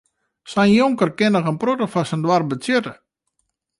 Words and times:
Sa'n 0.51 0.71
jonker 0.77 1.11
kin 1.17 1.31
noch 1.33 1.49
in 1.51 1.57
protte 1.61 1.85
foar 1.91 2.07
sa'n 2.09 2.23
doarp 2.25 2.47
betsjutte. 2.51 2.93